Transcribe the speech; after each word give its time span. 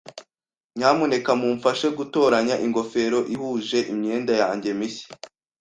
Nyamuneka 0.77 1.31
mumfashe 1.41 1.87
gutoranya 1.97 2.55
ingofero 2.65 3.19
ihuje 3.33 3.79
imyenda 3.91 4.33
yanjye 4.41 4.69
mishya. 4.79 5.07